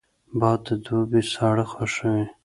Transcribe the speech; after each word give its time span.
باد 0.39 0.59
د 0.67 0.69
دوبي 0.85 1.21
ساړه 1.33 1.65
خوښوي 1.71 2.25